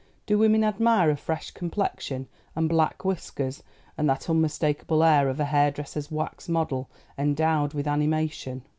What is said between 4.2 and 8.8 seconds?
unmistakable air of a hairdresser's wax model endowed with animation?"